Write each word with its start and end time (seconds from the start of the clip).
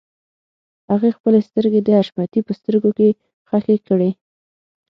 هغې 0.91 1.09
خپلې 1.17 1.39
سترګې 1.49 1.81
د 1.83 1.89
حشمتي 1.97 2.39
په 2.47 2.53
سترګو 2.59 2.89
کې 2.97 3.07
ښخې 3.47 3.77
کړې. 3.87 4.09